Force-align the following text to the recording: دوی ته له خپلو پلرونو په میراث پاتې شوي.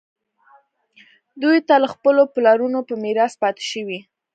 دوی 1.41 1.57
ته 1.67 1.75
له 1.83 1.87
خپلو 1.93 2.21
پلرونو 2.33 2.79
په 2.87 2.93
میراث 3.03 3.33
پاتې 3.41 3.63
شوي. 3.71 3.99